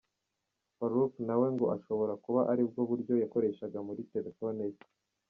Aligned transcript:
Farook 0.75 1.13
na 1.27 1.35
we 1.39 1.47
ngo 1.55 1.65
ashobora 1.75 2.13
kuba 2.23 2.41
aribwo 2.51 2.79
buryo 2.89 3.13
yakoreshaga 3.23 3.77
muri 3.87 4.01
telefoni 4.13 4.61
ye. 4.71 4.77